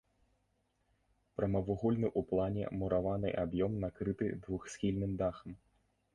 [1.39, 5.51] Прамавугольны ў плане мураваны аб'ём накрыты двухсхільным дахам.